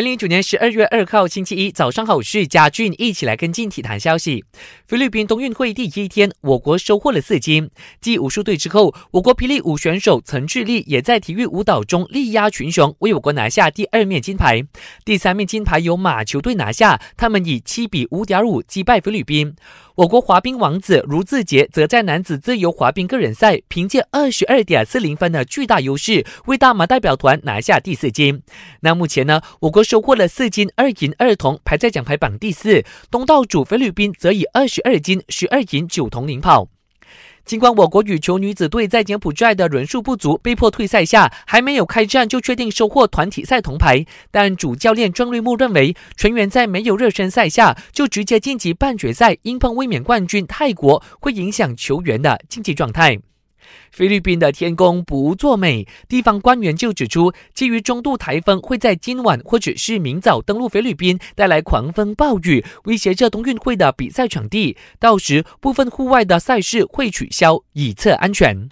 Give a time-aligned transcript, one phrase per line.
[0.00, 4.46] 二零一九年十二月二号星期一早上好，我是嘉俊，一起来跟进体坛消息。
[4.86, 7.68] 菲律宾冬运会第一天，我国收获了四金。
[8.00, 14.62] 继武术队之后，我国霹雳舞选手陈志立也在体育舞蹈中力压群雄，为我国拿下第二面金牌。
[15.04, 19.54] 第三面金牌由马球队拿下，他们以七比五点五击败菲律宾。
[19.96, 28.42] 我国滑冰王子卢志杰则在男子自由滑冰个人赛，凭借二十二点四零分的巨大优势，为大马代表团拿下第四金。
[28.80, 32.84] 那目前呢，我国收获了四金二银二铜，排在奖牌榜第四。
[33.10, 36.68] 东道主菲律宾则以二十二金十二银九铜领跑。
[37.44, 53.18] 尽管我国羽球女子队在柬埔寨的人数不足，被迫退赛下，还没有开战就确定收获团体赛铜牌，但主教练郑瑞木认为，全员在没有热身赛下就直接晋级半决赛，因碰卫冕冠军泰国，会影响球员的竞技状态。
[53.90, 68.68] 菲律宾的天公不作美，地方官员就指出，基于中度台风会在今晚或者是明早登陆菲律宾，带来狂风暴雨，威胁着冬运会的比赛场地，到时部分户外的赛事会取消，以测安全。